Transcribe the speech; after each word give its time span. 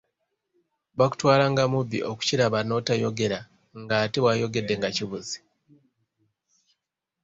Bakutwala 0.97 1.45
nga 1.51 1.63
mubbi 1.71 1.99
okukiraba 2.11 2.59
n’otayogera, 2.63 3.39
ng’ate 3.81 4.19
wayogedde 4.25 4.73
nga 4.77 4.89
kibuze. 4.95 5.37